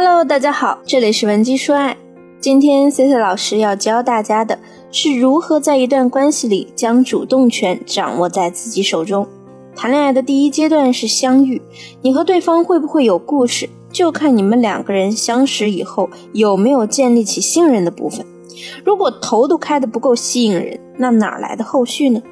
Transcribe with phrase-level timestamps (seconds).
[0.00, 1.96] Hello，大家好，这里是文姬说爱。
[2.40, 4.56] 今天 C C 老师要教大家的
[4.92, 9.26] 是如何在一段关系里将主动权掌握在自己手中。
[9.74, 11.60] 谈恋爱的第一阶段是相遇，
[12.00, 18.24] 你和对方会不会有故事，就看你们两个人相识以后有没有建立起信任的部分。
[18.84, 22.22] 如果头都开得不够吸引人，那哪来的后续呢？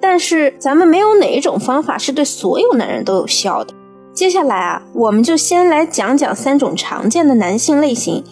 [0.00, 3.72] 但是咱们没有哪一种方法是对所有男人都有效的。
[4.18, 8.24] 接下来啊，我们就先来讲讲三种常见的男性类型，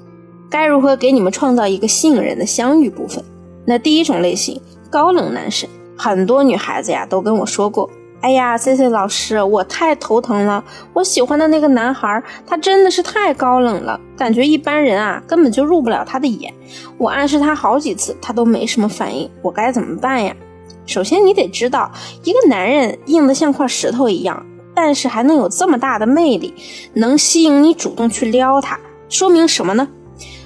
[0.50, 3.22] 该如何给你们创造一个吸引人的相遇部分。
[3.64, 4.60] 那第一种类型，
[4.90, 7.88] 高冷男神，很多女孩子呀都跟我说过，
[8.20, 16.52] 哎呀，C C 老师，我太头疼了，我喜欢的那个男孩，他真的是太高冷了，感觉一般人啊根本就入不了他的眼。
[16.98, 20.34] 我暗示他好几次，他都没什么反应，我该怎么办呀？
[20.84, 21.92] 首先，你得知道，
[22.24, 24.44] 一个男人硬得像块石头一样，
[24.76, 26.54] 但是还能有这么大的魅力，
[26.92, 29.88] 能吸引你主动去撩他，说明什么呢？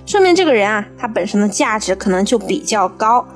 [0.06, 3.26] 说明这个人啊，他本身的价值可能就比较高，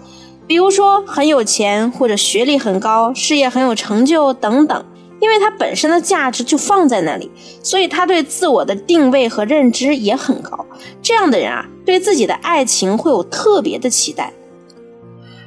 [0.47, 4.85] 比如说很有钱，或者学历很高，事业很有成就等等。
[5.21, 7.31] 因为他本身的价值就放在那里，
[7.63, 10.67] 所以他对自我的定位和认知也很高。
[11.01, 14.33] 这样的人啊，对自己的爱情会有特别的期待。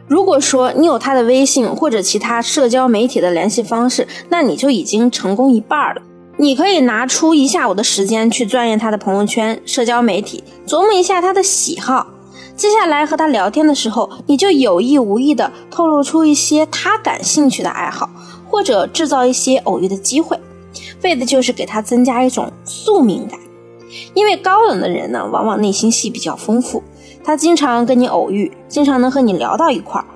[0.07, 6.01] 如果说你有他的微信或者其他社交媒体的联系方式，那你就已经成功一半了。
[6.37, 12.07] 你可以拿出一下午的时间去钻研他的朋友圈、社交媒体，琢磨一下他的喜好。
[12.55, 18.09] 接下来和他聊天的时候，你就有意无意的透露出一些他感兴趣的爱好，
[18.49, 20.39] 或者制造一些偶遇的机会，
[21.03, 23.39] 为的就是给他增加一种宿命感。
[24.13, 26.81] 因为高冷的人呢，往往内心戏比较丰富。
[27.27, 30.07] 他经常跟你偶遇，经常能和你聊到一块儿，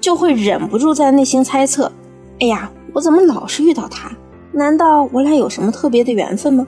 [0.00, 1.92] 就会忍不住在内心猜测：
[2.40, 4.10] 哎呀，我怎么老是遇到他？
[4.52, 6.66] 难道我俩有什么特别的缘分吗？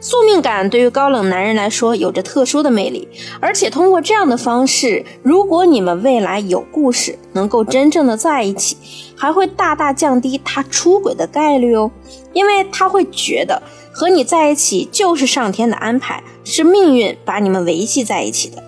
[0.00, 3.08] 宿命感对于高冷男人来说有着特殊的魅力，
[3.40, 8.76] 而且通过这样的方式，如果你们未来有故事，能够真正的在一起，
[9.16, 11.90] 还会大大降低他出轨的概率哦，
[12.34, 18.62] 因为他会觉得和你在一起就是上天的安排，是命运把你们维系在一起的。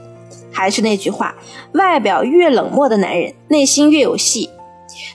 [0.59, 1.37] 还是那句话，
[1.75, 4.51] 外表越冷漠的男人，内心越有戏。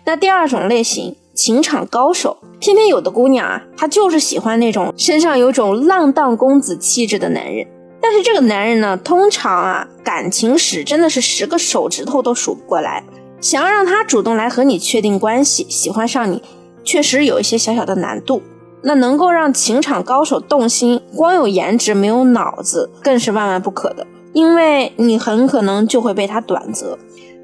[0.05, 7.67] 那第二种类型，情场高手，偏偏有的姑娘啊，她就是喜欢那种身上有种浪荡公子气质的男人。
[8.01, 13.03] 但是这个男人呢，通常啊，感情史真的是十个手指头都数不过来。
[13.41, 16.41] 想要让他主动来和你确定关系，喜欢上你，
[16.85, 18.41] 确实有一些小小的难度。
[18.85, 24.07] 那能够让情场高手动心，光有颜值没有脑子，更是万万不可的。
[24.33, 26.97] 因为你很可能就会被他短择，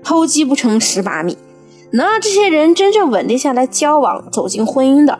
[0.04, 1.38] 偷鸡不成蚀把米。
[1.92, 5.18] 能让这些人真正稳定下来交往、走进婚姻的，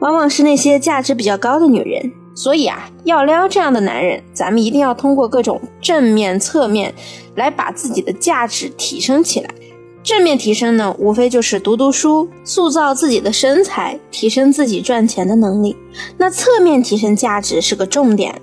[0.00, 2.12] 往往是那些价值比较高的女人。
[2.34, 6.94] 所以啊，要撩这样的男人，咱们一定要通过各种正面、侧面
[7.34, 9.50] 来把自己的价值提升起来。
[10.04, 15.76] 正面提升呢，无非就是读读书，塑造自己的身材，提升自己赚钱的能力。
[16.16, 18.40] 那侧面提升价值是个重点，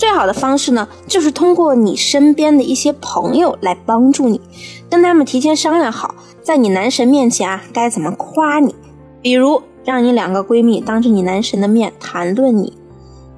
[0.00, 4.40] 最好的方式呢，就是通过你身边的一些朋友来帮助你，
[4.88, 8.74] 跟他们提前商量好，在你男神面前啊该怎么夸你。
[9.20, 12.78] 比如让你两个闺蜜当着你男神的面谈论你，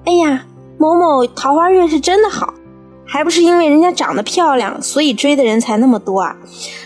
[0.05, 0.47] 哎呀，
[0.79, 2.55] 某某桃花运是真的好。
[3.05, 6.37] 还不是因为人家长得漂亮，所以追的人才那么多啊！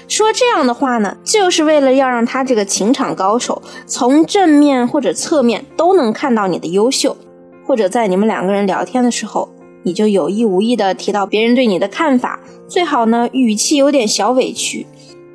[0.09, 7.15] 说这样的话呢，就是为了要让他这个情场高手从正面或者侧面都能看到你的优秀，
[7.66, 9.50] 或者在你们两个人聊天的时候，
[9.86, 14.84] 你就有意无意的提到别人对你的看法，最好呢语气有点小委屈。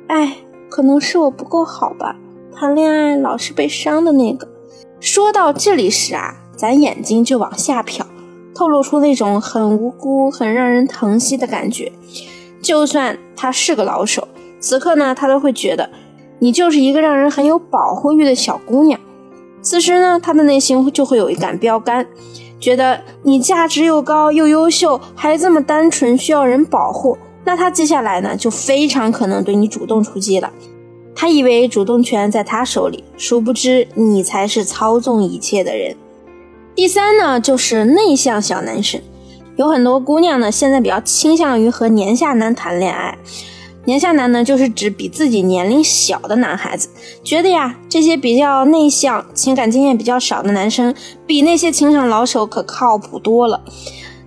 [0.08, 0.36] 哎，
[0.68, 2.16] 可能是我不够好吧，
[2.54, 4.46] 谈恋爱老是被伤的那个。
[5.00, 8.02] 说到这里时啊，咱眼睛就往下瞟。
[8.54, 11.90] 透露出那种很无辜、很让人疼惜的感觉。
[12.60, 14.28] 就算他是个老手，
[14.60, 15.88] 此刻呢，他都会觉得
[16.40, 19.00] 你就是一个让人很有保护欲的小姑娘。
[19.62, 22.06] 此时呢，他的内心就会有一杆标杆，
[22.62, 27.18] 觉得你价值又高又优秀，还这么单纯，需要人保护。
[27.44, 30.52] 那他接下来呢，就非常可能对你主动出击了。
[31.12, 35.96] 他以为主动权在他手里，殊不知你才是操纵一切的人。
[36.76, 39.00] 第三呢，就是内向小男生，
[39.56, 43.18] 有很多姑娘呢，现在比较倾向于和年下男谈恋爱。
[43.84, 46.88] 年下男呢，就是指比自己年龄小的男孩子，
[47.24, 50.94] 觉得呀，这些比较内向、情感经验比较少的男生，
[51.26, 53.60] 比那些情场老手可靠谱多了。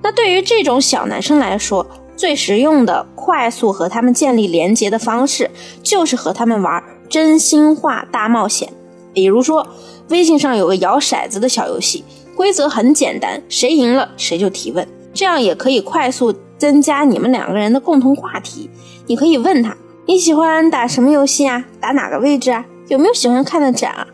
[0.03, 1.87] 那对于这种小男生来说，
[2.17, 5.49] 最实用的、快速和他们建立连接的方式，
[5.81, 8.71] 就是和他们玩真心话大冒险。
[9.13, 9.65] 比如说，
[10.09, 12.03] 微信上有个摇骰子的小游戏。
[12.35, 14.85] 规则很简单，谁赢了谁就提问。
[15.13, 18.69] 这样也可以快速增加你们两个人的共同话题。
[19.07, 19.75] 你可以问他
[20.05, 21.65] 你喜欢打什么游戏啊？
[21.79, 22.65] 打哪个位置啊？
[22.87, 24.07] 有没有喜欢看的展啊？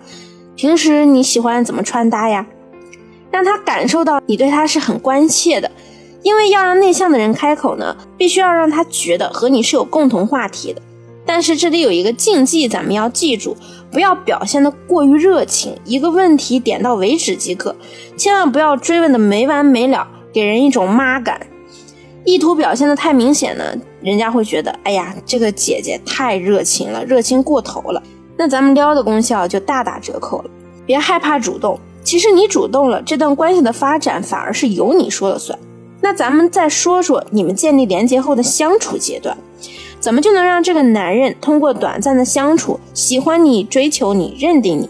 [0.56, 2.46] 平时你喜欢怎么穿搭呀？
[3.32, 5.72] 让他感受到你对他是很关切的。
[6.24, 10.82] 因为要让内向的人开口呢，必须要让他觉得和你是有共同话题的。
[11.26, 13.58] 但是这里有一个禁忌，咱们要记住，
[13.92, 17.76] 不要表现的过于热情，一个问题点到为止即可，
[18.16, 21.48] 千万不要追问的没完没了，给人一种妈感。
[22.24, 23.64] 意图表现的太明显呢，
[24.02, 28.02] 人家会觉得，哎呀，这个姐姐太热情了，热情过头了，
[28.38, 30.50] 那咱们撩的功效就大打折扣了。
[30.86, 35.58] 别害怕主动，其实你主动了，这段关系的发展反而是由你说了算。
[36.02, 39.38] 那咱们再说说你们建立连接后的相处阶段，
[40.00, 44.90] 怎么就能让这个男人通过短暂的相处喜欢你、追求你、认定你？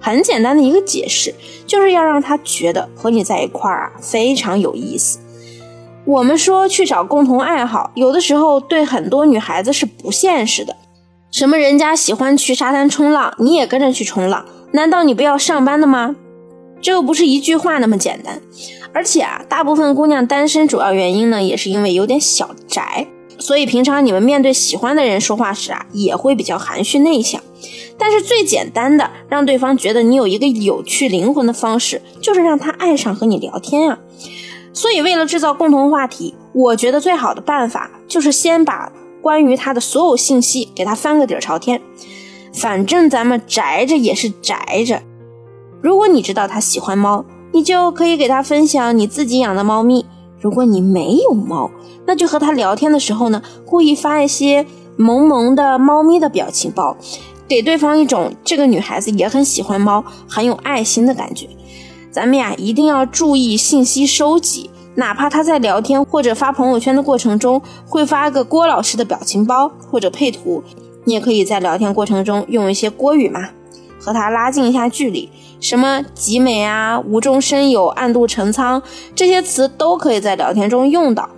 [0.00, 1.34] 很简单的一个解释，
[1.66, 5.18] 就是要让他觉得和你在一块儿啊非常有意思。
[6.04, 10.76] 我们说去找共同爱好，有的时候对很多女孩子是不现实的。
[11.30, 14.44] 什么人家喜欢去沙滩冲浪，你也跟着去冲浪？
[14.72, 16.16] 难道你不要上班的吗？
[16.80, 18.40] 这又不是一句话那么简单。
[18.92, 23.06] 而且啊，大部分姑娘单身主要原因呢，也是因为有点小宅，
[23.38, 27.40] 所以平常你们面对喜欢的人说话时啊，也会比较含蓄内向。
[27.96, 33.98] 但是最简单的让对方觉得你有一个有趣灵魂的方式，就是让他爱上和你聊天啊。
[34.72, 41.80] 所以为了制造共同话题，我觉得最好的办法就是先把关于他的所有信息给他翻个底儿朝天。
[42.54, 45.02] 反正咱们宅着也是宅着，
[45.82, 47.24] 如果你知道他喜欢猫。
[47.54, 50.06] 你就可以给他分享你自己养的猫咪。
[50.40, 51.70] 如果你没有猫，
[52.06, 54.64] 那就和他聊天的时候呢，故意发一些
[54.96, 56.96] 萌萌的猫咪的表情包，
[57.46, 61.46] 给对方一种这个女孩子也很喜欢猫、很有爱心的感觉。
[62.12, 70.62] 咱们呀，一定要注意信息收集，哪怕他在聊天或者发朋友圈的过程中会发个郭老师的表情包或者配图，
[71.04, 73.48] 你也可以在聊天过程中用一些郭语嘛。
[73.98, 75.30] 和他拉近一下距离，
[75.60, 78.82] 什么集美啊、无中生有、暗度陈仓
[79.14, 81.30] 这些词都可以在聊天中用到。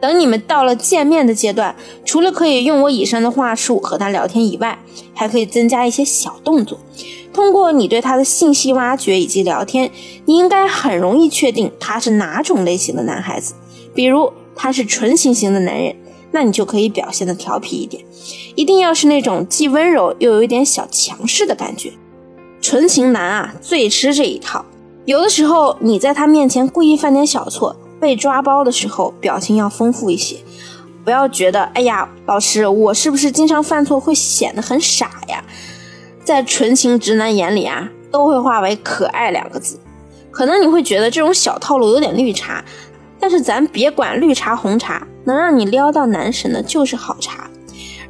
[0.00, 1.74] 等你们到了见面的阶段，
[2.04, 4.78] 除了可以用我以上的话术和他聊天以外，
[5.14, 6.78] 还可以增加一些小动作。
[7.32, 9.90] 通过你对他的信息挖掘以及聊天，
[10.24, 13.54] 你应该很容易确定他是哪种类型的男孩子。
[13.94, 15.94] 比如他是纯情型的男人。
[16.30, 18.04] 那你就可以表现的调皮一点，
[18.54, 21.90] 一定要是那种既温柔又有一点小强势的感觉。
[22.60, 24.62] 纯情男啊，最吃这一套。
[25.06, 30.36] 有的时候你在他面前故意犯点小错，被抓包的时候，表情要丰富一些。
[31.04, 35.42] 不要觉得，哎呀，老师，我是不是经常犯错会显得很傻呀？
[36.22, 39.80] 在纯情直男眼里啊，都会化为可爱两个字。
[40.30, 42.62] 可能你会觉得这种小套路有点绿茶。
[43.18, 47.50] 但是咱别管绿茶红茶，能让你撩到男神的就是好茶。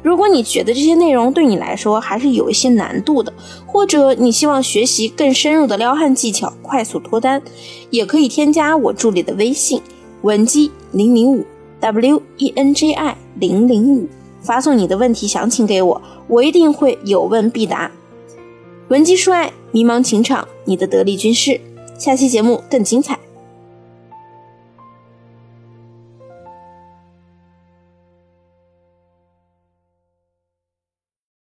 [0.01, 3.33] 如果你觉得这些内容对你来说还是有一些难度的，
[3.65, 7.41] 或者你希望学习更深入的撩汉技巧，快速脱单，
[7.89, 9.81] 也可以添加我助理的微信
[10.21, 11.45] 文姬零零五
[11.81, 14.07] W E N J I 零零五，
[14.41, 17.91] 发送你的问题详情给我，我一定会有问必答。
[18.87, 21.59] 文姬说爱，迷茫情场，你的得力军师。
[21.97, 23.19] 下期节目更精彩。